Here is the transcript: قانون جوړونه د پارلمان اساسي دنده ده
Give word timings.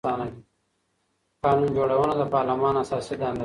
قانون 1.43 1.69
جوړونه 1.77 2.13
د 2.17 2.23
پارلمان 2.33 2.73
اساسي 2.83 3.15
دنده 3.19 3.37
ده 3.37 3.39